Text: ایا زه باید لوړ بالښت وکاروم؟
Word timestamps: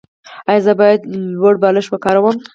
ایا 0.49 0.63
زه 0.65 0.73
باید 0.79 1.01
لوړ 1.41 1.55
بالښت 1.61 1.89
وکاروم؟ 1.91 2.35